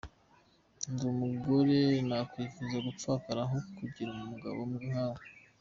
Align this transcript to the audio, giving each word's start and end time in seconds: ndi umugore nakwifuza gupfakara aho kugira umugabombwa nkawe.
ndi 0.91 1.03
umugore 1.13 1.79
nakwifuza 2.07 2.77
gupfakara 2.87 3.39
aho 3.45 3.57
kugira 3.77 4.09
umugabombwa 4.11 4.79
nkawe. 4.89 5.23